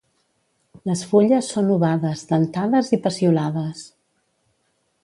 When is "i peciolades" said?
2.99-3.87